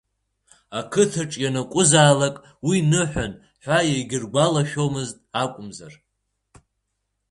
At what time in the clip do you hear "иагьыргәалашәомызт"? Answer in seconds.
3.89-5.17